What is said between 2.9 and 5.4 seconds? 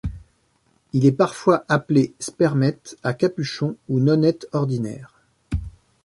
à capuchon ou Nonnette ordinaire.